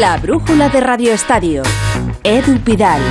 [0.00, 1.62] La brújula de Radio Estadio.
[2.24, 3.02] Edu Pidal.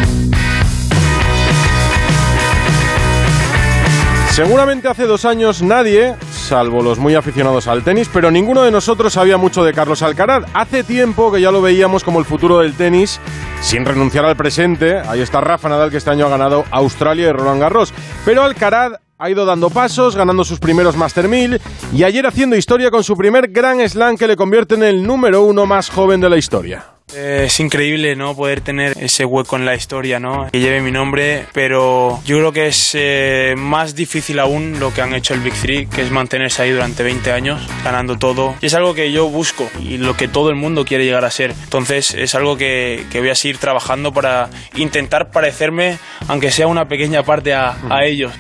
[4.31, 9.13] Seguramente hace dos años nadie, salvo los muy aficionados al tenis, pero ninguno de nosotros
[9.13, 10.45] sabía mucho de Carlos Alcaraz.
[10.55, 13.19] Hace tiempo que ya lo veíamos como el futuro del tenis,
[13.61, 15.01] sin renunciar al presente.
[15.01, 17.93] Ahí está Rafa Nadal, que este año ha ganado Australia y Roland Garros.
[18.25, 21.61] Pero Alcaraz ha ido dando pasos, ganando sus primeros Master 1000
[21.93, 25.43] y ayer haciendo historia con su primer Grand Slam que le convierte en el número
[25.43, 26.85] uno más joven de la historia.
[27.15, 28.35] Es increíble, ¿no?
[28.35, 30.47] Poder tener ese hueco en la historia, ¿no?
[30.51, 35.01] Que lleve mi nombre, pero yo creo que es eh, más difícil aún lo que
[35.01, 38.55] han hecho el Big Three, que es mantenerse ahí durante 20 años, ganando todo.
[38.61, 41.31] Y es algo que yo busco y lo que todo el mundo quiere llegar a
[41.31, 41.53] ser.
[41.63, 46.87] Entonces es algo que, que voy a seguir trabajando para intentar parecerme, aunque sea una
[46.87, 48.31] pequeña parte, a, a ellos.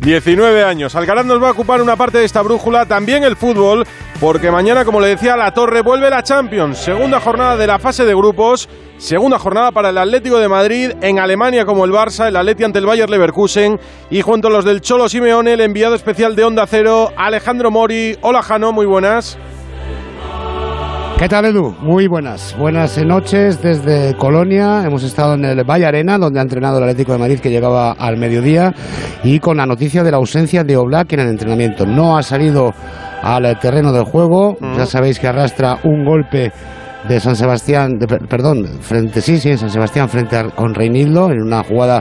[0.00, 0.94] 19 años.
[0.94, 3.84] Alcaraz nos va a ocupar una parte de esta brújula, también el fútbol,
[4.20, 6.78] porque mañana, como le decía, la Torre vuelve la Champions.
[6.78, 11.18] Segunda jornada de la fase de grupos, segunda jornada para el Atlético de Madrid, en
[11.18, 14.80] Alemania como el Barça, el Atleti ante el Bayer Leverkusen, y junto a los del
[14.80, 18.16] Cholo Simeone, el enviado especial de Onda Cero, Alejandro Mori.
[18.22, 19.36] Hola Jano, muy buenas.
[21.18, 21.74] ¿Qué tal, Edu?
[21.80, 22.56] Muy buenas.
[22.56, 24.84] Buenas noches desde Colonia.
[24.86, 27.90] Hemos estado en el Valle Arena, donde ha entrenado el Atlético de Madrid, que llegaba
[27.90, 28.72] al mediodía,
[29.24, 31.86] y con la noticia de la ausencia de Oblak en el entrenamiento.
[31.86, 32.72] No ha salido
[33.20, 34.58] al terreno del juego.
[34.76, 36.52] Ya sabéis que arrastra un golpe
[37.08, 41.32] de San Sebastián, de, perdón, frente sí, sí, en San Sebastián frente a, con Reinildo
[41.32, 42.00] en una jugada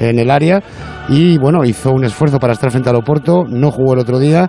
[0.00, 0.62] en el área
[1.08, 4.48] y bueno, hizo un esfuerzo para estar frente al Oporto, no jugó el otro día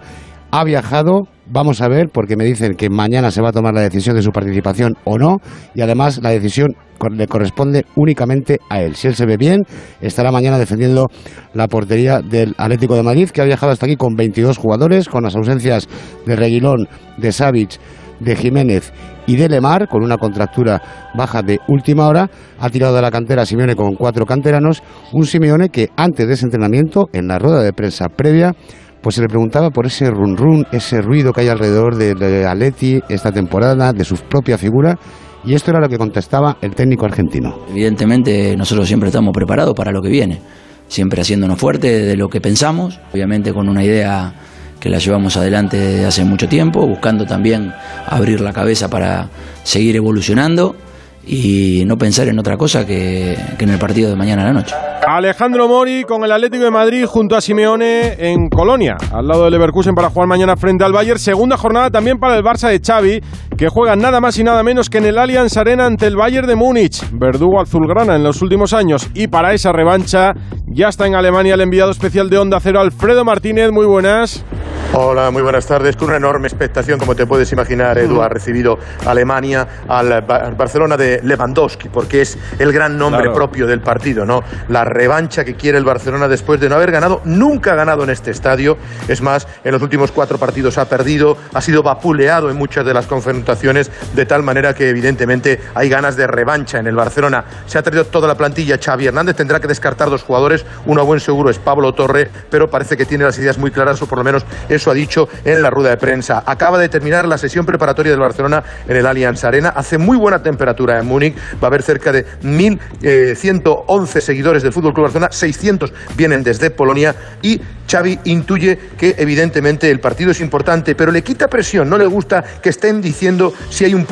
[0.52, 3.82] ha viajado, vamos a ver, porque me dicen que mañana se va a tomar la
[3.82, 5.38] decisión de su participación o no,
[5.76, 6.76] y además la decisión
[7.12, 8.96] le corresponde únicamente a él.
[8.96, 9.62] Si él se ve bien,
[10.02, 11.08] estará mañana defendiendo
[11.54, 15.24] la portería del Atlético de Madrid, que ha viajado hasta aquí con 22 jugadores, con
[15.24, 15.88] las ausencias
[16.26, 17.80] de Reguilón, de Savic,
[18.20, 18.92] de Jiménez
[19.28, 20.82] y de Lemar, con una contractura
[21.16, 25.26] baja de última hora, ha tirado de la cantera a Simeone con cuatro canteranos, un
[25.26, 28.54] Simeone que antes de ese entrenamiento, en la rueda de prensa previa,
[29.02, 33.02] pues se le preguntaba por ese run run, ese ruido que hay alrededor de, Atleti
[33.10, 34.98] esta temporada, de su propia figura,
[35.46, 37.60] y esto era lo que contestaba el técnico argentino.
[37.70, 40.42] Evidentemente nosotros siempre estamos preparados para lo que viene,
[40.88, 44.34] siempre haciéndonos fuerte de lo que pensamos, obviamente con una idea
[44.80, 47.74] que la llevamos adelante desde hace mucho tiempo, buscando también
[48.06, 49.30] abrir la cabeza para
[49.64, 50.76] seguir evolucionando
[51.26, 54.76] y no pensar en otra cosa que, en el partido de mañana a la noche.
[55.08, 59.54] Alejandro Mori con el Atlético de Madrid junto a Simeone en Colonia, al lado del
[59.54, 61.20] Leverkusen para jugar mañana frente al Bayern.
[61.20, 63.22] Segunda jornada también para el Barça de Xavi,
[63.58, 66.48] que juega nada más y nada menos que en el Allianz Arena ante el Bayern
[66.48, 69.10] de Múnich, verdugo azulgrana en los últimos años.
[69.14, 70.34] Y para esa revancha
[70.68, 73.72] ya está en Alemania el enviado especial de Onda Cero, Alfredo Martínez.
[73.72, 74.46] Muy buenas.
[74.92, 75.96] Hola, muy buenas tardes.
[75.96, 80.24] Con una enorme expectación, como te puedes imaginar, Edu, ha recibido Alemania al
[80.58, 83.36] Barcelona de Lewandowski, porque es el gran nombre Claro.
[83.36, 84.44] propio del partido, ¿no?
[84.68, 88.10] La revancha que quiere el Barcelona después de no haber ganado, nunca ha ganado en
[88.10, 88.78] este estadio.
[89.08, 92.94] Es más, en los últimos cuatro partidos ha perdido, ha sido vapuleado en muchas de
[92.94, 97.46] las confrontaciones, de tal manera que evidentemente hay ganas de revancha en el Barcelona.
[97.68, 98.80] Se ha traído toda la plantilla.
[98.84, 100.66] Xavi Hernández tendrá que descartar dos jugadores.
[100.88, 104.02] Uno a buen seguro es Pablo Torre, pero parece que tiene las ideas muy claras,
[104.02, 104.46] o por lo menos
[104.80, 106.44] eso ha dicho en la rueda de prensa.
[106.46, 109.70] Acaba de terminar la sesión preparatoria del Barcelona en el Allianz Arena.
[109.70, 111.36] Hace muy buena temperatura en Múnich.
[111.62, 115.32] Va a haber cerca de 1.111 seguidores del Fútbol Club Barcelona.
[115.32, 117.16] 600 vienen desde Polonia.
[117.42, 121.90] Y Xavi intuye que evidentemente el partido es importante, pero le quita presión.
[121.90, 124.08] No le gusta que estén diciendo si hay un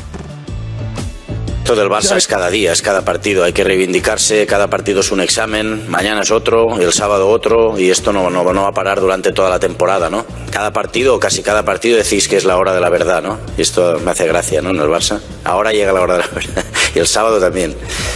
[1.68, 3.44] Esto del Barça es cada día, es cada partido.
[3.44, 5.90] Hay que reivindicarse, cada partido es un examen.
[5.90, 9.34] Mañana es otro, el sábado otro, y esto no, no, no va a parar durante
[9.34, 10.26] toda la temporada, ¿no?
[10.50, 13.38] Cada partido, o casi cada partido, decís que es la hora de la verdad, ¿no?
[13.58, 14.70] Y esto me hace gracia, ¿no?
[14.70, 15.20] El Barça.
[15.44, 16.64] Ahora llega la hora de la verdad.
[16.96, 17.76] Y el sábado también.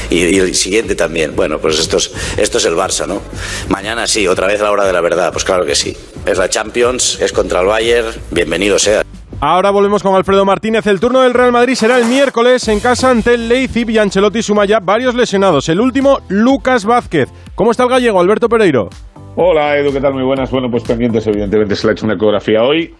[0.09, 1.35] Y, y el siguiente también.
[1.35, 3.21] Bueno, pues esto es, esto es el Barça, ¿no?
[3.67, 5.33] Mañana sí, otra vez la hora de la verdad.
[5.33, 5.97] Pues claro que sí.
[6.25, 8.15] Es la Champions, es contra el Bayern.
[8.29, 9.03] Bienvenido sea.
[9.43, 10.85] Ahora volvemos con Alfredo Martínez.
[10.85, 14.43] El turno del Real Madrid será el miércoles en casa ante el Leipzig y Ancelotti
[14.43, 15.67] suma ya varios lesionados.
[15.67, 17.27] El último, Lucas Vázquez.
[17.55, 18.89] ¿Cómo está el gallego, Alberto Pereiro?
[19.35, 20.13] Hola Edu, ¿qué tal?
[20.13, 20.51] Muy buenas.
[20.51, 22.93] Bueno, pues pendientes, evidentemente se le ha hecho una ecografía hoy.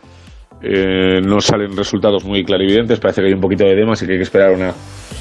[0.63, 4.13] Eh, no salen resultados muy clarividentes, parece que hay un poquito de edema, así que
[4.13, 4.73] hay que esperar una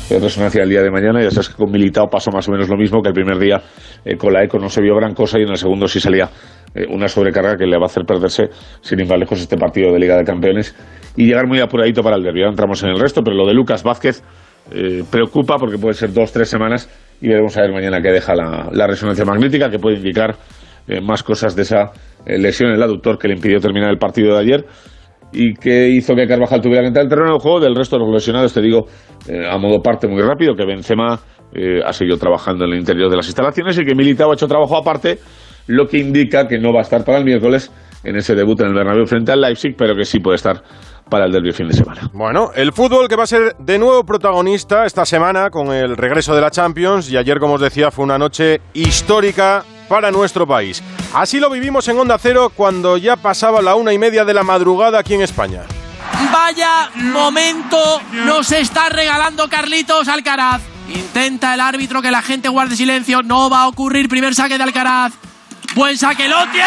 [0.09, 1.23] resonancia el día de mañana.
[1.23, 3.61] Ya sabes que con Militao pasó más o menos lo mismo, que el primer día
[4.07, 6.31] eh, con la eco no se vio gran cosa y en el segundo sí salía
[6.75, 8.49] eh, una sobrecarga que le va a hacer perderse,
[8.81, 10.77] sin ir más lejos, este partido de Liga de Campeones
[11.17, 12.43] y llegar muy apuradito para el derbi.
[12.43, 14.23] Entramos en el resto, pero lo de Lucas Vázquez
[14.71, 16.89] eh, preocupa porque puede ser dos, tres semanas
[17.21, 20.37] y veremos a ver mañana qué deja la, resonancia magnética, que puede indicar
[20.87, 21.91] eh, más cosas de esa
[22.25, 24.65] lesión en el aductor que le impidió terminar el partido de ayer.
[25.33, 27.61] y que hizo que Carvajal tuviera que entrar al terreno del juego.
[27.61, 28.87] Del resto de los lesionados, te digo,
[29.49, 31.21] a modo parte muy rápido, que Benzema
[31.85, 34.77] ha seguido trabajando en el interior de las instalaciones y que Militao ha hecho trabajo
[34.77, 35.19] aparte,
[35.71, 37.71] lo que indica que no va a estar para el miércoles
[38.03, 40.63] en ese debut en el Bernabéu frente al Leipzig, pero que sí puede estar
[41.09, 42.09] para el derby fin de semana.
[42.13, 46.35] Bueno, el fútbol que va a ser de nuevo protagonista esta semana con el regreso
[46.35, 50.83] de la Champions y ayer, como os decía, fue una noche histórica para nuestro país.
[51.15, 54.45] Así lo vivimos en Onda Cero cuando ya pasaba la una y media de la
[54.45, 55.63] madrugada aquí en España.
[56.33, 60.63] Vaya momento nos está regalando Carlitos Alcaraz.
[60.89, 63.23] Intenta el árbitro que la gente guarde silencio.
[63.23, 65.30] No va a ocurrir primer saque de Alcaraz.
[65.75, 66.67] Buen saque, lo tiene.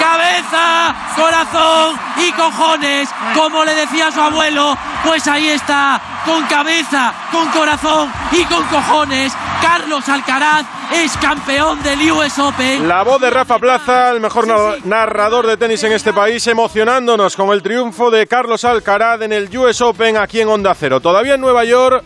[0.00, 3.08] Cabeza, corazón y cojones.
[3.34, 9.32] Como le decía su abuelo, pues ahí está, con cabeza, con corazón y con cojones.
[9.62, 12.88] Carlos Alcaraz es campeón del US Open.
[12.88, 14.48] La voz de Rafa Plaza, el mejor
[14.84, 19.56] narrador de tenis en este país, emocionándonos con el triunfo de Carlos Alcaraz en el
[19.56, 20.98] US Open aquí en Onda Cero.
[20.98, 22.02] Todavía en Nueva York.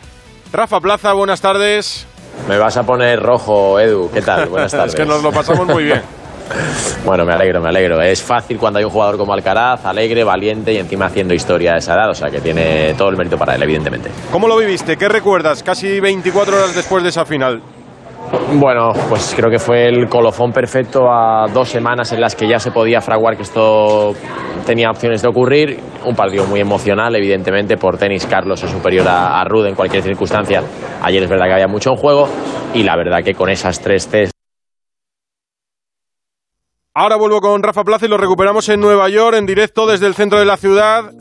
[0.53, 2.06] Rafa Plaza, buenas tardes.
[2.49, 4.11] Me vas a poner rojo, Edu.
[4.12, 4.49] ¿Qué tal?
[4.50, 4.94] Buenas tardes.
[4.94, 6.03] es que nos lo pasamos muy bien.
[7.05, 8.00] Bueno, me alegro, me alegro.
[8.00, 11.79] Es fácil cuando hay un jugador como Alcaraz, alegre, valiente y encima haciendo historia a
[11.79, 14.11] esa edad, o sea que tiene todo el mérito para él, evidentemente.
[14.31, 14.97] ¿Cómo lo viviste?
[14.97, 17.62] ¿Qué recuerdas casi 24 horas después de esa final?
[18.55, 22.58] Bueno, pues creo que fue el colofón perfecto a dos semanas en las que ya
[22.58, 24.14] se podía fraguar que esto
[24.64, 25.78] tenía opciones de ocurrir.
[26.05, 30.02] Un partido muy emocional, evidentemente, por tenis Carlos es superior a, a Rude en cualquier
[30.02, 30.62] circunstancia.
[31.02, 32.28] Ayer es verdad que había mucho en juego
[32.75, 34.36] y la verdad que con esas tres test
[36.99, 40.15] Ahora vuelvo con Rafa Plaza y lo recuperamos en Nueva York, en directo desde el
[40.15, 41.13] centro de la ciudad,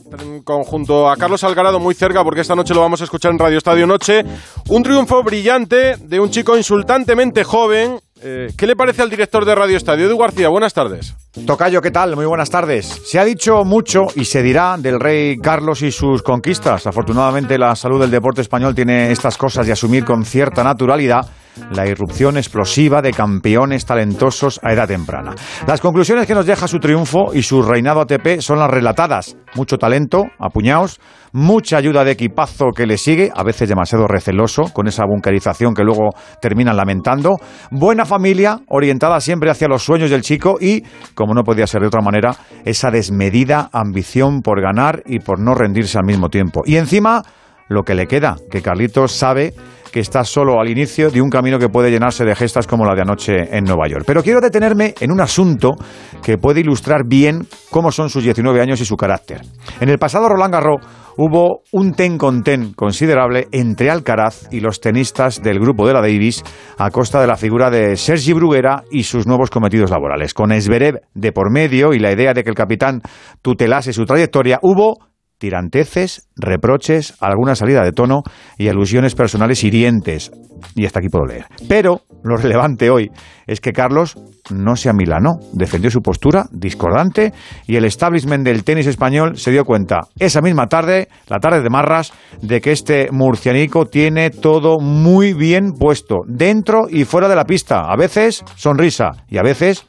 [0.46, 3.58] junto a Carlos Algarado muy cerca, porque esta noche lo vamos a escuchar en Radio
[3.58, 4.24] Estadio Noche.
[4.70, 8.00] Un triunfo brillante de un chico insultantemente joven.
[8.22, 10.48] Eh, ¿Qué le parece al director de Radio Estadio, Edu García?
[10.48, 11.16] Buenas tardes.
[11.46, 12.16] Tocayo, ¿qué tal?
[12.16, 12.86] Muy buenas tardes.
[12.86, 16.88] Se ha dicho mucho y se dirá del rey Carlos y sus conquistas.
[16.88, 21.30] Afortunadamente la salud del deporte español tiene estas cosas de asumir con cierta naturalidad
[21.72, 25.36] la irrupción explosiva de campeones talentosos a edad temprana.
[25.68, 29.36] Las conclusiones que nos deja su triunfo y su reinado ATP son las relatadas.
[29.56, 31.02] Mucho talento, apuñados,
[31.36, 35.84] mucha ayuda de equipazo que le sigue, a veces demasiado receloso, con esa bunkerización que
[35.84, 36.12] luego
[36.42, 37.36] terminan lamentando,
[37.72, 40.84] buena familia, orientada siempre hacia los sueños del chico y,
[41.14, 45.56] como no podía ser de otra manera, esa desmedida ambición por ganar y por no
[45.56, 46.62] rendirse al mismo tiempo.
[46.66, 47.22] Y encima,
[47.68, 49.54] lo que le queda, que Carlitos sabe
[49.96, 52.96] que está solo al inicio de un camino que puede llenarse de gestas como la
[52.96, 54.04] de anoche en Nueva York.
[54.06, 55.76] Pero quiero detenerme en un asunto
[56.22, 59.44] que puede ilustrar bien cómo son sus 19 años y su carácter.
[59.80, 64.82] En el pasado Roland Garros hubo un ten con ten considerable entre Alcaraz y los
[64.82, 66.44] tenistas del grupo de la Davis
[66.78, 70.34] a costa de la figura de Sergi Bruguera y sus nuevos cometidos laborales.
[70.34, 73.02] Con Esberev de por medio y la idea de que el capitán
[73.42, 74.98] tutelase su trayectoria, hubo
[75.38, 78.24] tiranteces, reproches, alguna salida de tono
[78.58, 80.32] y alusiones personales hirientes.
[80.76, 81.46] Y hasta aquí puedo leer.
[81.68, 83.12] Pero lo relevante hoy
[83.46, 84.16] es que Carlos
[84.50, 87.34] no se amilanó, defendió su postura discordante
[87.68, 91.70] y el establishment del tenis español se dio cuenta esa misma tarde, la tarde de
[91.70, 97.46] Marras, de que este murcianico tiene todo muy bien puesto, dentro y fuera de la
[97.46, 97.82] pista.
[97.82, 99.86] A veces sonrisa y a veces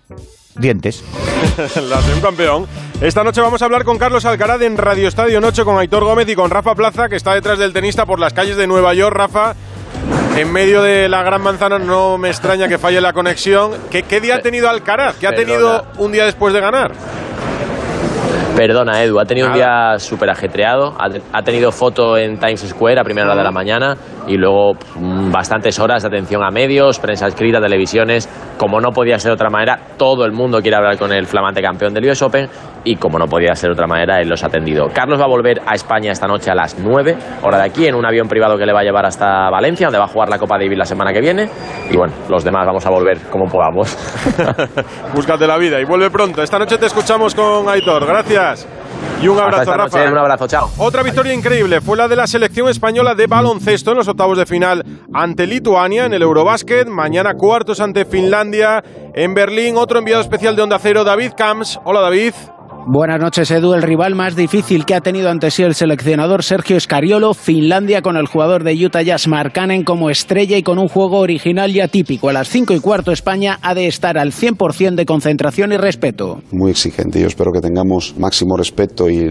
[0.59, 1.05] dientes.
[1.89, 2.67] la de un campeón.
[3.01, 6.29] Esta noche vamos a hablar con Carlos Alcaraz en Radio Estadio Noche con Aitor Gómez
[6.29, 9.15] y con Rafa Plaza, que está detrás del tenista por las calles de Nueva York.
[9.15, 9.55] Rafa,
[10.37, 13.73] en medio de la gran manzana no me extraña que falle la conexión.
[13.91, 15.17] ¿Qué, día ha tenido Alcaraz?
[15.17, 16.93] ¿Qué ha tenido un día después de ganar?
[18.57, 20.97] Perdona, Edu, ha tenido un día súper ajetreado.
[21.33, 25.31] Ha, tenido foto en Times Square a primera hora de la mañana y luego mm,
[25.31, 28.29] bastantes horas de atención a medios, prensa escrita, televisiones.
[28.59, 31.61] Como no podía ser de otra manera, todo el mundo quiere hablar con el flamante
[31.63, 32.49] campeón del US Open
[32.85, 34.87] y como no podía ser de otra manera, él los ha atendido.
[34.95, 37.95] Carlos va a volver a España esta noche a las 9, hora de aquí, en
[37.95, 40.39] un avión privado que le va a llevar hasta Valencia, donde va a jugar la
[40.39, 41.49] Copa Davis la semana que viene.
[41.91, 43.97] Y bueno, los demás vamos a volver como podamos.
[45.15, 46.43] Búscate la vida y vuelve pronto.
[46.43, 48.07] Esta noche te escuchamos con Aitor.
[48.07, 48.86] Gracias.
[49.21, 50.11] Y un abrazo, Rafa.
[50.11, 50.71] un abrazo, chao.
[50.79, 54.47] Otra victoria increíble fue la de la selección española de baloncesto en los octavos de
[54.47, 56.87] final ante Lituania en el Eurobásquet.
[56.87, 58.83] Mañana cuartos ante Finlandia
[59.15, 59.77] en Berlín.
[59.77, 61.81] Otro enviado especial de Onda Cero, David Camps.
[61.85, 62.35] Hola, David.
[62.89, 63.75] Buenas noches, Edu.
[63.75, 68.17] El rival más difícil que ha tenido ante sí el seleccionador Sergio Escariolo, Finlandia, con
[68.17, 72.29] el jugador de Utah Jazz Markkanen como estrella y con un juego original y atípico.
[72.29, 76.39] A las 5 y cuarto, España ha de estar al 100% de concentración y respeto.
[76.53, 77.21] Muy exigente.
[77.21, 79.31] Yo espero que tengamos máximo respeto y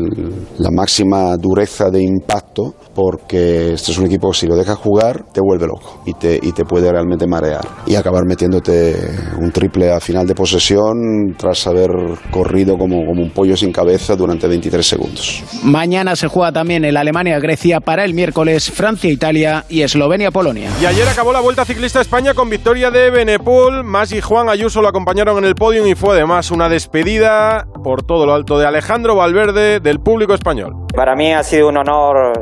[0.58, 5.28] la máxima dureza de impacto, porque este es un equipo que si lo dejas jugar,
[5.32, 7.66] te vuelve loco y te, y te puede realmente marear.
[7.88, 8.98] Y acabar metiéndote
[9.40, 11.90] un triple a final de posesión tras haber
[12.32, 15.44] corrido como, como un pollo pollo sin cabeza durante 23 segundos.
[15.64, 20.72] Mañana se juega también el Alemania-Grecia para el miércoles, Francia-Italia y Eslovenia-Polonia.
[20.82, 23.84] Y ayer acabó la Vuelta Ciclista España con victoria de Benepul.
[23.84, 28.02] Mas y Juan Ayuso lo acompañaron en el podio y fue además una despedida por
[28.02, 30.74] todo lo alto de Alejandro Valverde del público español.
[30.96, 32.34] Para mí ha sido un honor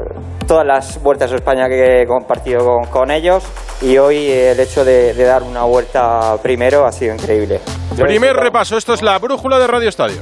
[0.48, 3.44] todas las vueltas a España que he compartido con, con ellos
[3.82, 7.60] y hoy el hecho de, de, dar una vuelta primero ha sido increíble.
[7.98, 10.22] Primer repaso, esto es la brújula de Radio Estadio.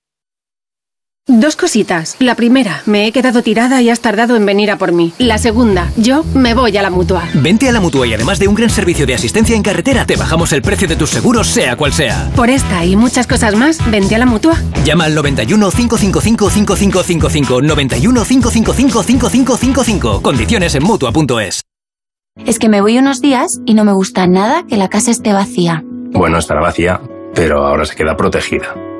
[1.27, 2.15] Dos cositas.
[2.19, 5.13] La primera, me he quedado tirada y has tardado en venir a por mí.
[5.19, 7.29] La segunda, yo me voy a la mutua.
[7.35, 10.15] Vente a la mutua y además de un gran servicio de asistencia en carretera, te
[10.15, 12.31] bajamos el precio de tus seguros, sea cual sea.
[12.35, 14.55] Por esta y muchas cosas más, vente a la mutua.
[14.83, 17.61] Llama al 91 555 5555.
[17.61, 20.21] 91 555 5555.
[20.23, 21.61] Condiciones en mutua.es.
[22.47, 25.33] Es que me voy unos días y no me gusta nada que la casa esté
[25.33, 25.83] vacía.
[26.13, 26.99] Bueno, estará vacía,
[27.35, 28.73] pero ahora se queda protegida.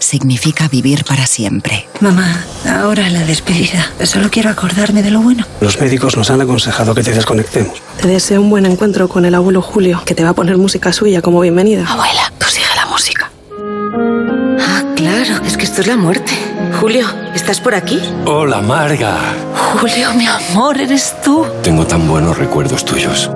[0.00, 1.86] significa vivir para siempre.
[2.00, 3.86] Mamá, ahora la despedida.
[4.04, 5.46] Solo quiero acordarme de lo bueno.
[5.60, 7.80] Los médicos nos han aconsejado que te desconectemos.
[8.00, 10.92] Te deseo un buen encuentro con el abuelo Julio, que te va a poner música
[10.92, 11.86] suya como bienvenida.
[11.86, 13.30] Abuela, tú sigue la música.
[14.58, 16.32] Ah, claro, es que esto es la muerte.
[16.80, 18.00] Julio, ¿estás por aquí?
[18.26, 19.18] Hola, Marga.
[19.78, 21.46] Julio, mi amor, eres tú.
[21.62, 23.30] Tengo tan buenos recuerdos tuyos.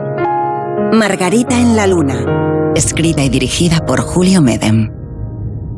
[0.93, 2.73] Margarita en la Luna.
[2.75, 5.04] Escrita y dirigida por Julio Medem.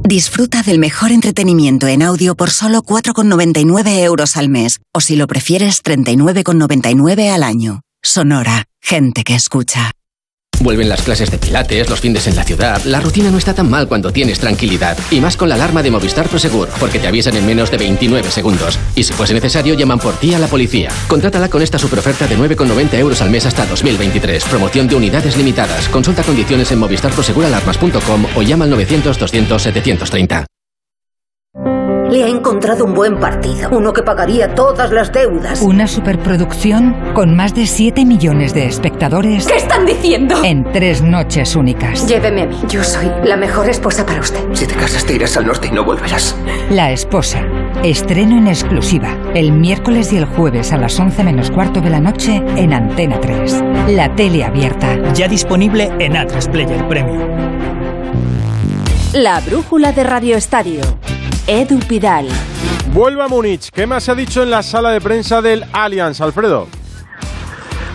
[0.07, 5.27] Disfruta del mejor entretenimiento en audio por solo 4,99 euros al mes, o si lo
[5.27, 7.81] prefieres, 39,99 al año.
[8.05, 9.96] Sonora, gente que escucha.
[10.61, 12.83] Vuelven las clases de pilates, los fines en la ciudad.
[12.85, 14.97] La rutina no está tan mal cuando tienes tranquilidad.
[15.11, 18.31] Y más con la alarma de Movistar Prosegur, porque te avisan en menos de 29
[18.31, 18.79] segundos.
[18.95, 20.91] Y si fuese necesario, llaman por ti a la policía.
[21.09, 24.45] Contrátala con esta superoferta de 9,90 euros al mes hasta 2023.
[24.45, 25.89] Promoción de unidades limitadas.
[25.89, 30.56] Consulta condiciones en movistarproseguralarmas.com o llama al 900-200-730.
[32.11, 35.61] Le ha encontrado un buen partido, uno que pagaría todas las deudas.
[35.61, 39.47] Una superproducción con más de 7 millones de espectadores.
[39.47, 40.37] ¿Qué están diciendo?
[40.45, 42.07] En tres noches únicas.
[42.07, 44.39] Lléveme a mí, yo soy la mejor esposa para usted.
[44.53, 46.37] Si te casas te irás al norte y no volverás.
[46.71, 47.41] La esposa.
[47.83, 49.09] Estreno en exclusiva.
[49.35, 53.21] El miércoles y el jueves a las 11 menos cuarto de la noche en Antena
[53.21, 53.65] 3.
[53.89, 55.13] La tele abierta.
[55.13, 57.19] Ya disponible en A3 Player Premium.
[59.13, 60.83] La brújula de Radio Estadio.
[61.49, 62.27] Edu Pidal.
[62.93, 63.71] Vuelve a Múnich.
[63.71, 66.67] ¿Qué más se ha dicho en la sala de prensa del Allianz, Alfredo?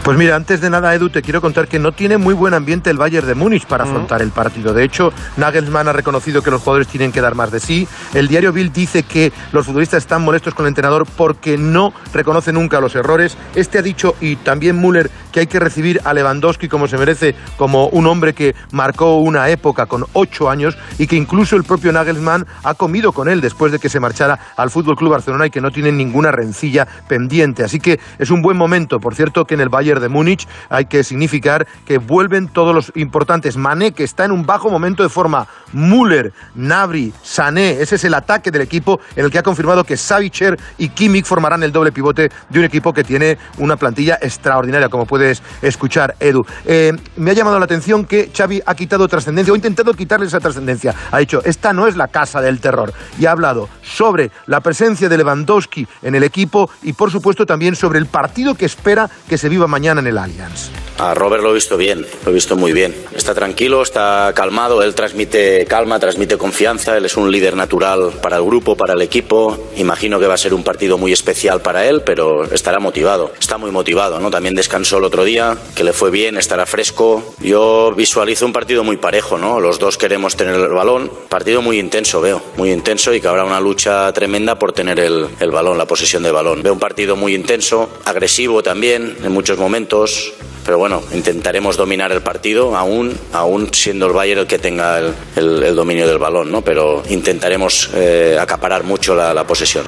[0.03, 2.89] Pues mira, antes de nada, Edu, te quiero contar que no tiene muy buen ambiente
[2.89, 4.74] el Bayern de Múnich para afrontar el partido.
[4.74, 7.88] De hecho, Nagelsmann ha reconocido que los jugadores tienen que dar más de sí.
[8.15, 12.51] El diario Bild dice que los futbolistas están molestos con el entrenador porque no reconoce
[12.51, 13.38] nunca los errores.
[13.53, 17.36] Este ha dicho, y también Müller, que hay que recibir a Lewandowski como se merece,
[17.55, 21.91] como un hombre que marcó una época con ocho años y que incluso el propio
[21.91, 25.51] Nagelsmann ha comido con él después de que se marchara al Fútbol Club Barcelona y
[25.51, 27.63] que no tiene ninguna rencilla pendiente.
[27.63, 29.70] Así que es un buen momento, por cierto, que en el
[30.00, 33.58] De Múnich hay que significar que vuelven todos los importantes.
[33.58, 35.48] Mané, que está en un bajo momento de forma.
[35.74, 39.98] Müller, Nabri, Sané, ese es el ataque del equipo en el que ha confirmado que
[39.98, 44.90] Savicher y Kimmich formarán el doble pivote de un equipo que tiene una plantilla extraordinaria,
[44.90, 46.42] como puedes escuchar, Edu.
[46.66, 50.26] Eh, me ha llamado la atención que Xavi ha quitado trascendencia, o ha intentado quitarle
[50.26, 50.94] esa trascendencia.
[51.12, 52.94] Ha dicho, esta no es la casa del terror.
[53.20, 57.76] Y ha hablado sobre la presencia de Lewandowski en el equipo y, por supuesto, también
[57.76, 60.70] sobre el partido que espera que se viva mañana Allianz.
[60.98, 62.94] A Robert lo he visto bien, lo he visto muy bien.
[63.16, 68.38] Está tranquilo, está calmado, él transmite calma, transmite confianza, él es un líder natural para
[68.38, 69.70] el grupo, para el equipo.
[69.78, 73.58] Imagino que va a ser un partido muy especial para él, pero estará motivado, está
[73.58, 74.30] muy motivado, ¿no?
[74.30, 77.34] También descansó el otro día, que le fue bien, estará fresco.
[77.40, 79.60] Yo visualizo un partido muy parejo, ¿no?
[79.60, 83.44] Los dos queremos tener el balón, partido muy intenso veo, muy intenso y que habrá
[83.44, 86.62] una lucha tremenda por tener el, el balón, la posesión de balón.
[86.62, 90.34] Veo un partido muy intenso, agresivo también en muchos momentos momentos,
[90.66, 95.75] pero bueno, intentaremos dominar el partido, aún, aún siendo el Bayern el que tenga el,
[95.75, 96.62] dominio del balón, ¿no?
[96.62, 99.86] Pero intentaremos eh, acaparar mucho la posesión.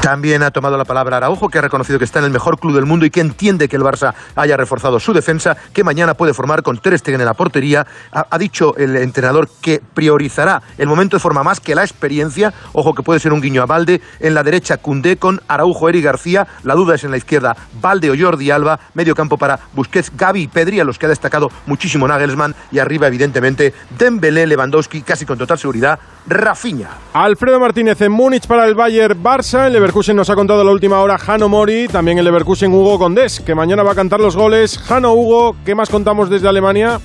[0.00, 2.74] También ha tomado la palabra Araujo, que ha reconocido que está en el mejor club
[2.74, 6.32] del mundo y que entiende que el Barça haya reforzado su defensa, que mañana puede
[6.32, 7.86] formar con Ter Stegen en la portería.
[8.10, 12.54] Ha, dicho el entrenador que priorizará el momento de forma más que la experiencia.
[12.72, 14.00] Ojo que puede ser un guiño a Valde.
[14.20, 16.46] En la derecha, Cundé con Araujo, Eri García.
[16.62, 18.80] La duda es en la izquierda, Valde o Jordi Alba.
[18.94, 22.54] Medio campo para Busquets, Gaby y Pedri, a los que ha destacado muchísimo Nagelsmann.
[22.72, 26.88] Y arriba, evidentemente, Dembélé, Lewandowski, casi con total seguridad, Rafinha.
[27.12, 29.68] Alfredo Martínez en Múnich para el Bayern Barça.
[29.68, 31.88] Leverkusen nos ha contado a la última hora Jano Mori.
[31.88, 34.78] También el Leverkusen Hugo Condés, que mañana va a cantar los goles.
[34.78, 37.00] Jano Hugo, ¿qué más contamos desde Alemania?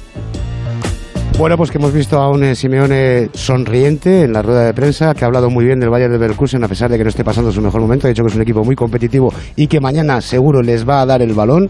[1.37, 5.25] Bueno, pues que hemos visto a un Simeone sonriente en la rueda de prensa, que
[5.25, 7.51] ha hablado muy bien del Bayern de Leverkusen, a pesar de que no esté pasando
[7.51, 8.05] su mejor momento.
[8.05, 11.05] Ha dicho que es un equipo muy competitivo y que mañana seguro les va a
[11.07, 11.69] dar el balón.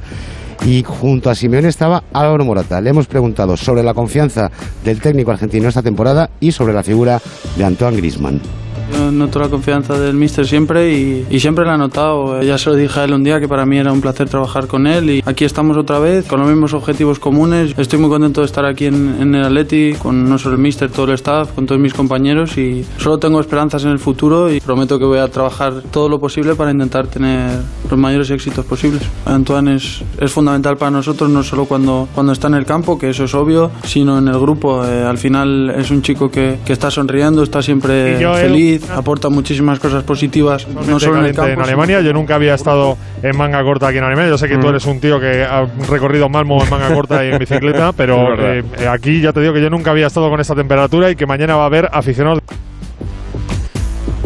[0.65, 2.81] Y junto a Simeone estaba Álvaro Morata.
[2.81, 4.51] Le hemos preguntado sobre la confianza
[4.83, 7.21] del técnico argentino esta temporada y sobre la figura
[7.57, 8.64] de Antoine Griezmann.
[8.93, 12.41] Yo noto la confianza del míster siempre y, y siempre la he notado.
[12.41, 14.67] Ya se lo dije a él un día que para mí era un placer trabajar
[14.67, 17.73] con él y aquí estamos otra vez con los mismos objetivos comunes.
[17.77, 20.89] Estoy muy contento de estar aquí en, en el Atleti con no solo el míster,
[20.89, 24.59] todo el staff, con todos mis compañeros y solo tengo esperanzas en el futuro y
[24.59, 29.01] prometo que voy a trabajar todo lo posible para intentar tener los mayores éxitos posibles.
[29.25, 33.09] Antoine es, es fundamental para nosotros no solo cuando, cuando está en el campo, que
[33.09, 34.85] eso es obvio, sino en el grupo.
[34.85, 38.19] Eh, al final es un chico que, que está sonriendo, está siempre
[38.74, 41.51] Y aporta muchísimas cosas positivas, no solo en el campo.
[41.51, 42.01] en Alemania.
[42.01, 44.29] Yo nunca había estado en manga corta aquí en Alemania.
[44.31, 44.69] Yo sé que tú Mm.
[44.69, 48.63] eres un tío que ha recorrido Malmo en manga corta y en bicicleta, pero eh,
[48.89, 51.55] aquí ya te digo que yo nunca había estado con esta temperatura y que mañana
[51.55, 52.39] va a haber aficionados.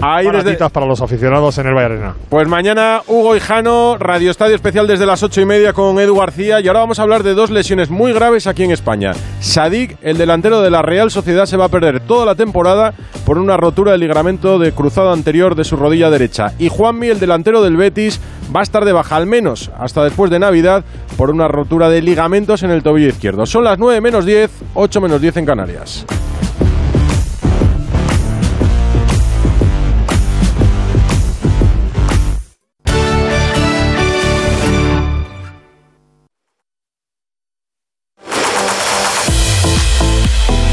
[0.02, 2.16] Ahí desde- para los aficionados en el Valle Arena.
[2.30, 6.16] Pues mañana Hugo y Jano, Radio Estadio Especial desde las ocho y media con Edu
[6.16, 6.60] García.
[6.60, 9.12] Y ahora vamos a hablar de dos lesiones muy graves aquí en España.
[9.40, 12.94] Sadik, el delantero de la Real Sociedad, se va a perder toda la temporada
[13.26, 16.54] por una rotura del ligamento de cruzado anterior de su rodilla derecha.
[16.60, 18.20] Y Juanmi, el delantero del Betis,
[18.56, 20.84] va a estar de baja al menos hasta después de Navidad
[21.18, 23.46] por una rotura de ligamentos en el tobillo izquierdo.
[23.46, 26.06] Son las 9 menos 10, 8 menos 10 en Canarias.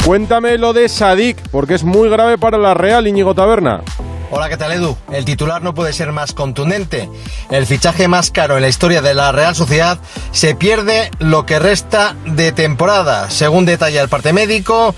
[0.07, 3.83] Cuéntame lo de Sadik, porque es muy grave para la Real, Íñigo Taberna.
[4.31, 4.97] Hola, ¿qué tal Edu?
[5.11, 7.11] El titular no puede ser más contundente.
[7.51, 9.99] El fichaje más caro en la historia de la Real Sociedad
[10.31, 13.31] se pierde lo que resta de temporada.
[13.31, 14.95] Según detalla el parte médico,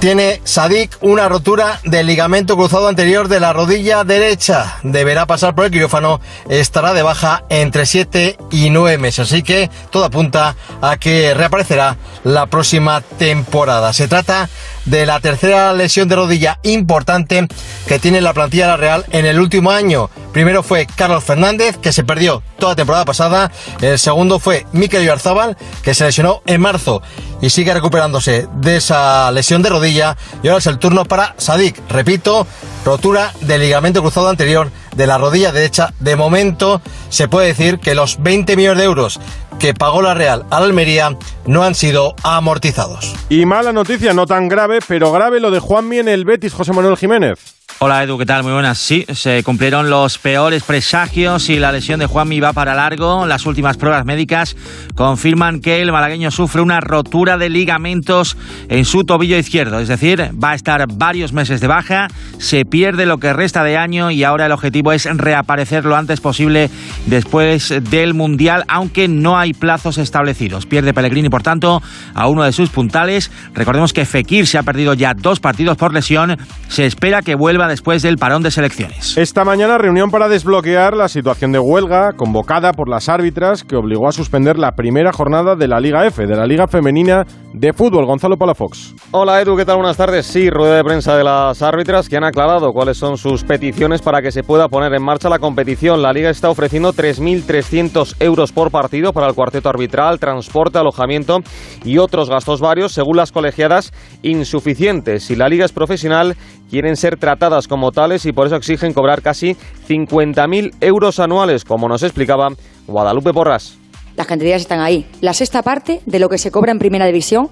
[0.00, 4.78] tiene Sadik una rotura del ligamento cruzado anterior de la rodilla derecha.
[4.82, 9.30] Deberá pasar por el quirófano, estará de baja entre 7 y 9 meses.
[9.30, 13.92] Así que todo apunta a que reaparecerá la próxima temporada.
[13.92, 14.48] Se trata
[14.88, 17.46] de la tercera lesión de rodilla importante
[17.86, 20.10] que tiene la plantilla de la Real en el último año.
[20.32, 23.50] Primero fue Carlos Fernández, que se perdió toda temporada pasada.
[23.80, 27.02] El segundo fue Mikel Oyarzábal, que se lesionó en marzo
[27.40, 30.16] y sigue recuperándose de esa lesión de rodilla.
[30.42, 31.80] Y ahora es el turno para Sadik.
[31.88, 32.46] Repito,
[32.84, 35.92] rotura del ligamento cruzado anterior de la rodilla derecha.
[36.00, 39.20] De momento se puede decir que los 20 millones de euros
[39.58, 43.14] que pagó la Real a la Almería no han sido amortizados.
[43.28, 46.72] Y mala noticia, no tan grave, pero grave lo de Juanmi en el Betis, José
[46.72, 47.57] Manuel Jiménez.
[47.80, 48.42] Hola Edu, ¿qué tal?
[48.42, 48.76] Muy buenas.
[48.76, 53.24] Sí, se cumplieron los peores presagios y la lesión de Juanmi va para largo.
[53.24, 54.56] Las últimas pruebas médicas
[54.96, 58.36] confirman que el malagueño sufre una rotura de ligamentos
[58.68, 59.78] en su tobillo izquierdo.
[59.78, 63.76] Es decir, va a estar varios meses de baja, se pierde lo que resta de
[63.76, 66.70] año y ahora el objetivo es reaparecer lo antes posible
[67.06, 70.66] después del Mundial, aunque no hay plazos establecidos.
[70.66, 71.80] Pierde Pellegrini, por tanto,
[72.12, 73.30] a uno de sus puntales.
[73.54, 76.36] Recordemos que Fekir se ha perdido ya dos partidos por lesión.
[76.66, 79.16] Se espera que vuelva después del parón de selecciones.
[79.16, 84.08] Esta mañana reunión para desbloquear la situación de huelga convocada por las árbitras que obligó
[84.08, 88.06] a suspender la primera jornada de la Liga F, de la Liga Femenina de Fútbol.
[88.06, 88.94] Gonzalo Palafox.
[89.10, 89.76] Hola Edu, ¿qué tal?
[89.76, 90.26] Buenas tardes.
[90.26, 94.20] Sí, rueda de prensa de las árbitras que han aclarado cuáles son sus peticiones para
[94.20, 96.02] que se pueda poner en marcha la competición.
[96.02, 101.38] La liga está ofreciendo 3.300 euros por partido para el cuarteto arbitral, transporte, alojamiento
[101.84, 105.24] y otros gastos varios, según las colegiadas, insuficientes.
[105.24, 106.36] Si la liga es profesional,
[106.70, 109.56] quieren ser tratadas como tales y por eso exigen cobrar casi
[109.88, 112.48] 50.000 euros anuales, como nos explicaba
[112.86, 113.77] Guadalupe Porras.
[114.18, 115.06] Las cantidades están ahí.
[115.20, 117.48] La sexta parte de lo que se cobra en primera división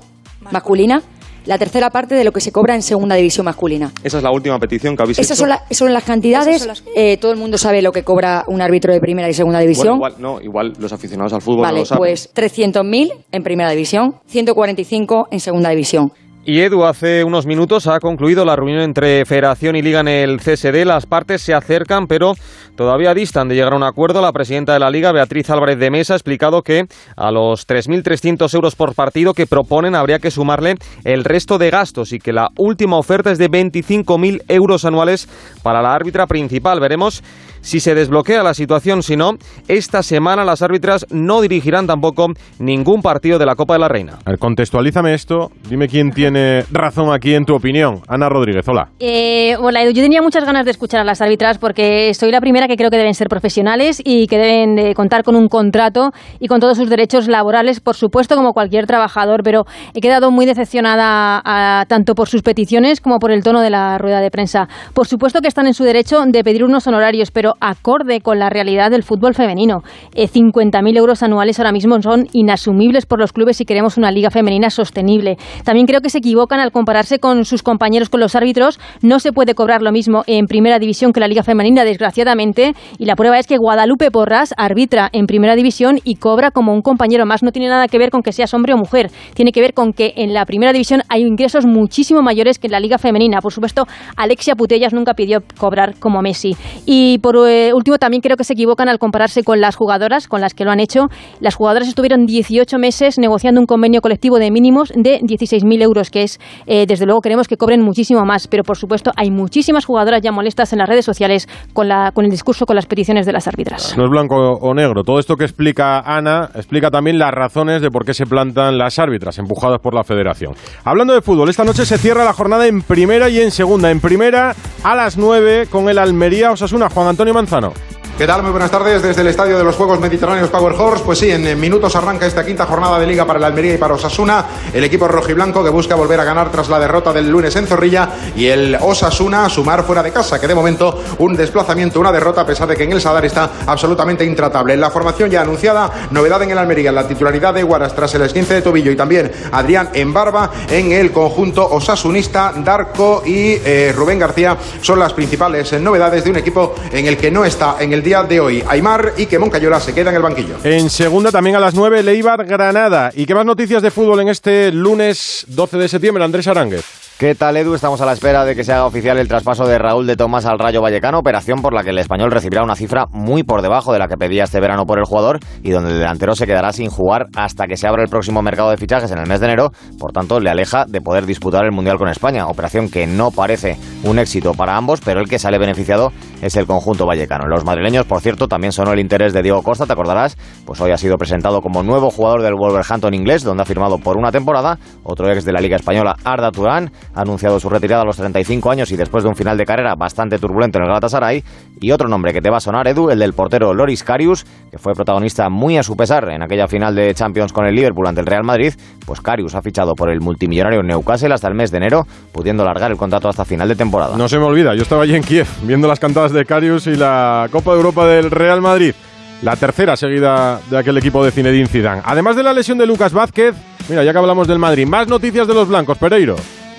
[0.50, 1.00] masculina
[1.46, 3.92] la tercera parte de lo que se cobra en segunda división masculina.
[4.02, 5.42] Esa es la última petición que habéis Esas hecho.
[5.42, 6.66] son, la- son las cantidades.
[6.96, 10.00] Eh, todo el mundo sabe lo que cobra un árbitro de primera y segunda división.
[10.00, 11.98] Bueno, igual, no, igual los aficionados al fútbol no vale, lo saben.
[12.00, 16.12] pues 300.000 en primera división, 145 en segunda división.
[16.48, 20.38] Y Edu, hace unos minutos ha concluido la reunión entre Federación y Liga en el
[20.38, 20.84] CSD.
[20.84, 22.34] Las partes se acercan, pero
[22.76, 24.22] todavía distan de llegar a un acuerdo.
[24.22, 28.54] La presidenta de la Liga, Beatriz Álvarez de Mesa, ha explicado que a los 3.300
[28.54, 32.50] euros por partido que proponen habría que sumarle el resto de gastos y que la
[32.56, 35.28] última oferta es de 25.000 euros anuales
[35.64, 36.78] para la árbitra principal.
[36.78, 37.24] Veremos
[37.66, 39.02] si se desbloquea la situación.
[39.02, 39.32] Si no,
[39.66, 42.28] esta semana las árbitras no dirigirán tampoco
[42.60, 44.18] ningún partido de la Copa de la Reina.
[44.24, 45.50] A ver, contextualízame esto.
[45.68, 48.02] Dime quién tiene razón aquí en tu opinión.
[48.06, 48.90] Ana Rodríguez, hola.
[49.00, 49.90] Eh, hola, Edu.
[49.90, 52.88] Yo tenía muchas ganas de escuchar a las árbitras porque soy la primera que creo
[52.90, 56.76] que deben ser profesionales y que deben de contar con un contrato y con todos
[56.78, 59.42] sus derechos laborales, por supuesto, como cualquier trabajador.
[59.42, 63.70] Pero he quedado muy decepcionada a- tanto por sus peticiones como por el tono de
[63.70, 64.68] la rueda de prensa.
[64.94, 68.50] Por supuesto que están en su derecho de pedir unos honorarios, pero acorde con la
[68.50, 69.82] realidad del fútbol femenino.
[70.14, 74.30] Eh, 50.000 euros anuales ahora mismo son inasumibles por los clubes si queremos una liga
[74.30, 75.36] femenina sostenible.
[75.64, 78.78] También creo que se equivocan al compararse con sus compañeros, con los árbitros.
[79.02, 82.74] No se puede cobrar lo mismo en primera división que la liga femenina, desgraciadamente.
[82.98, 86.82] Y la prueba es que Guadalupe Porras arbitra en primera división y cobra como un
[86.82, 87.42] compañero más.
[87.42, 89.10] No tiene nada que ver con que seas hombre o mujer.
[89.34, 92.72] Tiene que ver con que en la primera división hay ingresos muchísimo mayores que en
[92.72, 93.40] la liga femenina.
[93.40, 96.56] Por supuesto, Alexia Putellas nunca pidió cobrar como Messi.
[96.84, 100.40] Y por eh, último, también creo que se equivocan al compararse con las jugadoras, con
[100.40, 101.08] las que lo han hecho.
[101.40, 106.22] Las jugadoras estuvieron 18 meses negociando un convenio colectivo de mínimos de 16.000 euros, que
[106.22, 108.46] es, eh, desde luego, queremos que cobren muchísimo más.
[108.46, 112.24] Pero, por supuesto, hay muchísimas jugadoras ya molestas en las redes sociales con, la, con
[112.24, 113.96] el discurso, con las peticiones de las árbitras.
[113.98, 115.02] No es blanco o negro.
[115.02, 118.98] Todo esto que explica Ana explica también las razones de por qué se plantan las
[118.98, 120.54] árbitras empujadas por la federación.
[120.84, 123.90] Hablando de fútbol, esta noche se cierra la jornada en primera y en segunda.
[123.90, 126.88] En primera, a las 9, con el Almería Osasuna.
[126.88, 127.72] Juan Antonio Manzano.
[128.18, 128.42] ¿Qué tal?
[128.42, 131.04] Muy buenas tardes desde el Estadio de los Juegos Mediterráneos Power Horse.
[131.04, 133.92] Pues sí, en minutos arranca esta quinta jornada de Liga para el Almería y para
[133.92, 134.42] Osasuna.
[134.72, 138.08] El equipo rojiblanco que busca volver a ganar tras la derrota del lunes en Zorrilla
[138.34, 142.46] y el Osasuna sumar fuera de casa, que de momento un desplazamiento, una derrota, a
[142.46, 144.72] pesar de que en el Sadar está absolutamente intratable.
[144.72, 148.22] En la formación ya anunciada, novedad en el Almería, la titularidad de Guaras tras el
[148.22, 152.54] esguince de tobillo y también Adrián en barba en el conjunto osasunista.
[152.64, 157.18] Darko y eh, Rubén García son las principales eh, novedades de un equipo en el
[157.18, 160.16] que no está en el día de hoy Aymar y que Moncayola se queda en
[160.16, 160.54] el banquillo.
[160.62, 163.10] En segunda también a las 9, Leibar Granada.
[163.12, 166.22] ¿Y qué más noticias de fútbol en este lunes 12 de septiembre?
[166.22, 167.05] Andrés Aránguez.
[167.18, 167.72] ¿Qué tal, Edu?
[167.72, 170.44] Estamos a la espera de que se haga oficial el traspaso de Raúl de Tomás
[170.44, 173.90] al Rayo Vallecano, operación por la que el español recibirá una cifra muy por debajo
[173.94, 176.74] de la que pedía este verano por el jugador y donde el delantero se quedará
[176.74, 179.46] sin jugar hasta que se abra el próximo mercado de fichajes en el mes de
[179.46, 179.70] enero.
[179.98, 183.78] Por tanto, le aleja de poder disputar el Mundial con España, operación que no parece
[184.04, 187.46] un éxito para ambos, pero el que sale beneficiado es el conjunto vallecano.
[187.46, 190.90] Los madrileños, por cierto, también sonó el interés de Diego Costa, te acordarás, pues hoy
[190.90, 194.78] ha sido presentado como nuevo jugador del Wolverhampton inglés, donde ha firmado por una temporada.
[195.02, 198.70] Otro ex de la Liga Española, Arda Turán, ha anunciado su retirada a los 35
[198.70, 201.42] años y después de un final de carrera bastante turbulento en el Galatasaray.
[201.80, 204.78] Y otro nombre que te va a sonar, Edu, el del portero Loris Karius, que
[204.78, 208.20] fue protagonista muy a su pesar en aquella final de Champions con el Liverpool ante
[208.20, 208.74] el Real Madrid.
[209.06, 212.90] Pues Karius ha fichado por el multimillonario Newcastle hasta el mes de enero, pudiendo largar
[212.90, 214.16] el contrato hasta final de temporada.
[214.16, 216.96] No se me olvida, yo estaba allí en Kiev viendo las cantadas de Karius y
[216.96, 218.94] la Copa de Europa del Real Madrid.
[219.42, 222.02] La tercera seguida de aquel equipo de Zinedine Zidane.
[222.04, 223.54] Además de la lesión de Lucas Vázquez,
[223.88, 226.36] mira, ya que hablamos del Madrid, más noticias de los blancos, Pereiro.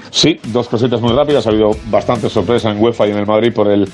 [0.10, 1.46] Sí, dos cositas muy rápidas.
[1.48, 3.88] Ha habido bastante sorpresa en UEFA y en el Madrid por el,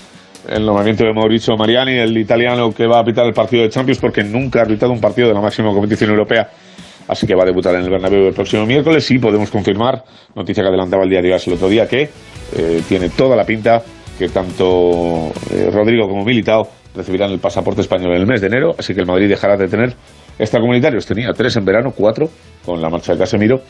[0.47, 3.99] el nombramiento de Mauricio Mariani, el italiano que va a apitar el partido de Champions
[3.99, 6.49] porque nunca ha arbitado un partido de la máxima competición europea.
[7.07, 10.03] Así que va a debutar en el Bernabéu el próximo miércoles y podemos confirmar,
[10.35, 12.09] noticia que adelantaba el diario AS el otro día, que
[12.55, 13.81] eh, tiene toda la pinta
[14.17, 18.75] que tanto eh, Rodrigo como Militao recibirán el pasaporte español en el mes de enero,
[18.77, 19.93] así que el Madrid dejará de tener
[20.37, 21.05] extracomunitarios.
[21.05, 22.29] Tenía tres en verano, cuatro
[22.65, 23.61] con la marcha de Casemiro,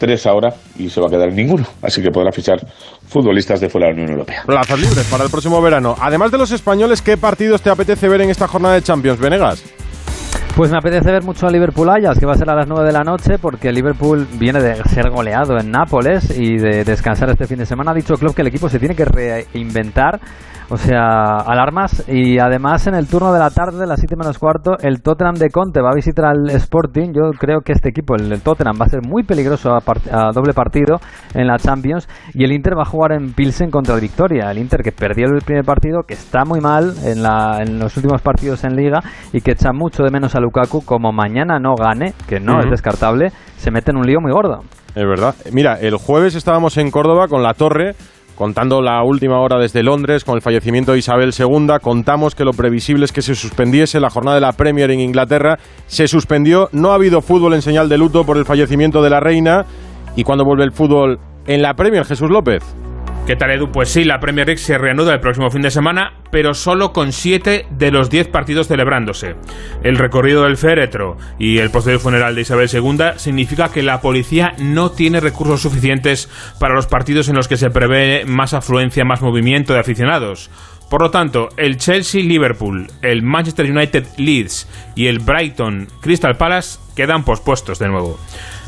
[0.00, 1.64] tres ahora y se va a quedar ninguno.
[1.82, 2.58] Así que podrá fichar
[3.06, 4.42] futbolistas de fuera de la Unión Europea.
[4.46, 5.94] Plazas libres para el próximo verano.
[6.00, 9.62] Además de los españoles, ¿qué partidos te apetece ver en esta jornada de Champions, Venegas?
[10.60, 12.84] Pues me apetece ver mucho a Liverpool Ayas, que va a ser a las 9
[12.84, 17.46] de la noche, porque Liverpool viene de ser goleado en Nápoles y de descansar este
[17.46, 17.92] fin de semana.
[17.92, 20.20] Ha dicho Klopp que el equipo se tiene que reinventar,
[20.68, 22.04] o sea, alarmas.
[22.06, 25.36] Y además, en el turno de la tarde, de las 7 menos cuarto, el Tottenham
[25.36, 27.14] de Conte va a visitar al Sporting.
[27.14, 30.30] Yo creo que este equipo, el Tottenham, va a ser muy peligroso a, part- a
[30.30, 31.00] doble partido
[31.32, 32.06] en la Champions.
[32.34, 34.50] Y el Inter va a jugar en Pilsen contra el Victoria.
[34.50, 37.96] El Inter que perdió el primer partido, que está muy mal en, la, en los
[37.96, 39.00] últimos partidos en Liga
[39.32, 40.84] y que echa mucho de menos a Lukaku.
[40.84, 44.62] Como mañana no gane, que no es descartable, se mete en un lío muy gordo.
[44.94, 45.34] Es verdad.
[45.52, 47.94] Mira, el jueves estábamos en Córdoba con la torre
[48.40, 52.52] contando la última hora desde Londres con el fallecimiento de Isabel II, contamos que lo
[52.52, 56.90] previsible es que se suspendiese la jornada de la Premier en Inglaterra, se suspendió, no
[56.90, 59.66] ha habido fútbol en señal de luto por el fallecimiento de la reina
[60.16, 62.64] y cuando vuelve el fútbol en la Premier, Jesús López.
[63.30, 63.70] ¿Qué tal, Edu?
[63.70, 67.12] Pues sí, la Premier League se reanuda el próximo fin de semana, pero solo con
[67.12, 69.36] 7 de los 10 partidos celebrándose.
[69.84, 74.54] El recorrido del féretro y el posterior funeral de Isabel II significa que la policía
[74.58, 79.22] no tiene recursos suficientes para los partidos en los que se prevé más afluencia, más
[79.22, 80.50] movimiento de aficionados.
[80.90, 84.66] Por lo tanto, el Chelsea-Liverpool, el Manchester United-Leeds
[84.96, 88.18] y el Brighton-Crystal Palace quedan pospuestos de nuevo.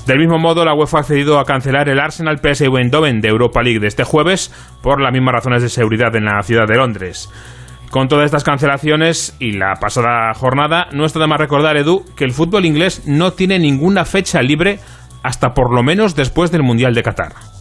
[0.07, 3.63] Del mismo modo, la UEFA ha accedido a cancelar el Arsenal PSV Eindhoven de Europa
[3.63, 7.31] League de este jueves por las mismas razones de seguridad en la ciudad de Londres.
[7.91, 12.25] Con todas estas cancelaciones y la pasada jornada, no está de más recordar, Edu, que
[12.25, 14.81] el fútbol inglés no tiene ninguna fecha libre
[15.23, 17.52] hasta por lo menos después del Mundial de Qatar.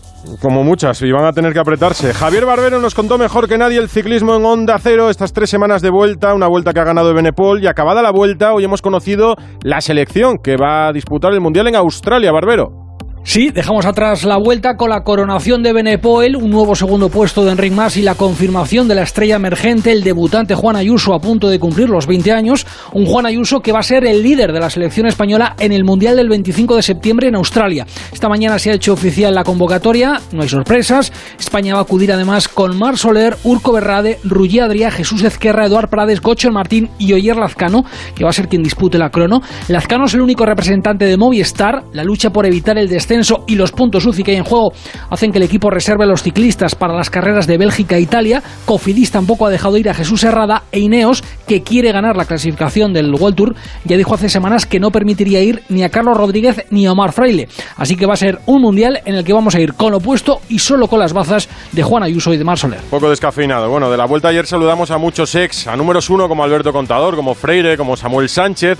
[0.41, 2.13] Como muchas, y van a tener que apretarse.
[2.13, 5.81] Javier Barbero nos contó mejor que nadie el ciclismo en Onda Cero, estas tres semanas
[5.81, 9.35] de vuelta, una vuelta que ha ganado Benepol, y acabada la vuelta, hoy hemos conocido
[9.63, 12.80] la selección que va a disputar el Mundial en Australia, Barbero.
[13.23, 17.51] Sí, dejamos atrás la vuelta con la coronación de Benepoel, un nuevo segundo puesto de
[17.51, 21.47] Enric Mas y la confirmación de la estrella emergente, el debutante Juan Ayuso a punto
[21.47, 24.59] de cumplir los 20 años, un Juan Ayuso que va a ser el líder de
[24.59, 27.85] la selección española en el Mundial del 25 de septiembre en Australia.
[28.11, 32.11] Esta mañana se ha hecho oficial la convocatoria, no hay sorpresas, España va a acudir
[32.11, 37.13] además con Mar Soler, Urco Berrade, Ruggie Adrià, Jesús Ezquerra, Eduard Prades, Gocho Martín y
[37.13, 39.41] Oyer Lazcano, que va a ser quien dispute la crono.
[39.67, 43.71] Lazcano es el único representante de Movistar, la lucha por evitar el descenso y los
[43.73, 44.71] puntos UCI que hay en juego
[45.09, 48.41] hacen que el equipo reserve a los ciclistas para las carreras de Bélgica e Italia.
[48.65, 52.93] Cofidis tampoco ha dejado ir a Jesús Herrada e Ineos, que quiere ganar la clasificación
[52.93, 56.65] del World Tour, ya dijo hace semanas que no permitiría ir ni a Carlos Rodríguez
[56.69, 57.49] ni a Omar Fraile.
[57.75, 59.97] Así que va a ser un mundial en el que vamos a ir con lo
[59.97, 62.79] opuesto y solo con las bazas de Juan Ayuso y de Mar Soler.
[62.89, 63.69] Poco descafeinado.
[63.69, 67.15] Bueno, de la vuelta ayer saludamos a muchos ex, a números uno como Alberto Contador,
[67.15, 68.77] como Freire, como Samuel Sánchez,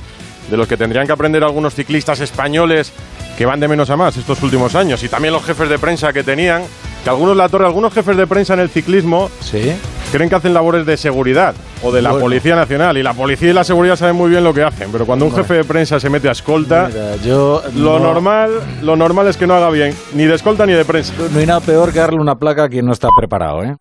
[0.50, 2.94] de los que tendrían que aprender algunos ciclistas españoles
[3.42, 5.02] que van de menos a más estos últimos años.
[5.02, 6.62] Y también los jefes de prensa que tenían,
[7.04, 9.74] que algunos la torre, algunos jefes de prensa en el ciclismo ¿Sí?
[10.12, 13.00] creen que hacen labores de seguridad o de la Policía Nacional.
[13.00, 14.92] Y la policía y la seguridad saben muy bien lo que hacen.
[14.92, 16.92] Pero cuando un jefe de prensa se mete a escolta,
[17.26, 18.52] yo lo, normal,
[18.84, 21.12] lo normal es que no haga bien, ni de escolta ni de prensa.
[21.32, 23.76] No hay nada peor que darle una placa a quien no está preparado, ¿eh?